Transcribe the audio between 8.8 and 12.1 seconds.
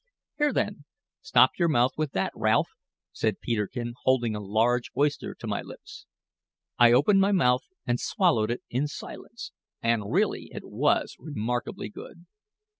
silence, and really it was remarkably